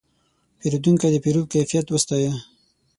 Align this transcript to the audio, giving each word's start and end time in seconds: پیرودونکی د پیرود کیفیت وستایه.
پیرودونکی 0.59 1.09
د 1.13 1.15
پیرود 1.23 1.45
کیفیت 1.53 1.85
وستایه. 1.89 2.31